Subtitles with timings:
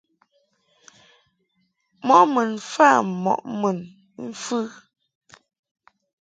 [2.05, 2.87] Mɔʼ mun mfa
[3.23, 3.77] mɔʼ mun
[4.27, 4.59] mfɨ.